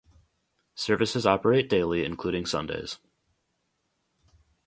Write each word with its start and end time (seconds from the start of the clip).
Services 0.73 1.27
operate 1.27 1.69
daily 1.69 2.03
including 2.03 2.43
Sundays. 2.47 2.97